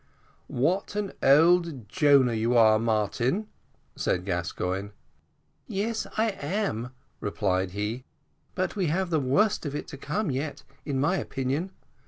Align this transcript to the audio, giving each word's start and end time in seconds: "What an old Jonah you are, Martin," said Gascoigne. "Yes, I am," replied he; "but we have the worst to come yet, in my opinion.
"What 0.47 0.95
an 0.95 1.13
old 1.21 1.87
Jonah 1.87 2.33
you 2.33 2.57
are, 2.57 2.79
Martin," 2.79 3.49
said 3.95 4.25
Gascoigne. 4.25 4.89
"Yes, 5.67 6.07
I 6.17 6.31
am," 6.31 6.89
replied 7.19 7.73
he; 7.73 8.03
"but 8.55 8.75
we 8.75 8.87
have 8.87 9.11
the 9.11 9.19
worst 9.19 9.61
to 9.61 9.97
come 9.97 10.31
yet, 10.31 10.63
in 10.87 10.99
my 10.99 11.17
opinion. 11.17 11.69